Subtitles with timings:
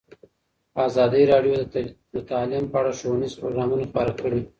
[0.87, 1.55] ازادي راډیو
[2.13, 4.41] د تعلیم په اړه ښوونیز پروګرامونه خپاره کړي.